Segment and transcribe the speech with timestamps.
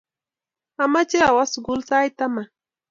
[0.83, 2.47] Amache awo sukul sait taman